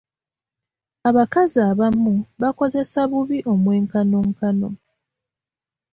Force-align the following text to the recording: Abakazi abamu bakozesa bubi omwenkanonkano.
Abakazi 1.09 1.57
abamu 1.71 2.13
bakozesa 2.41 2.99
bubi 3.11 3.37
omwenkanonkano. 3.51 4.69